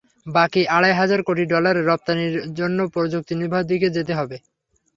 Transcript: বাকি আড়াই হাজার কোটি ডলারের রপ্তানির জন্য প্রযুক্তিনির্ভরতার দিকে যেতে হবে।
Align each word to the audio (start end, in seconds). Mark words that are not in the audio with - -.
বাকি 0.25 0.61
আড়াই 0.75 0.93
হাজার 0.93 1.19
কোটি 1.27 1.43
ডলারের 1.51 1.87
রপ্তানির 1.87 2.33
জন্য 2.59 2.79
প্রযুক্তিনির্ভরতার 2.93 3.69
দিকে 3.71 3.87
যেতে 3.97 4.13
হবে। 4.19 4.37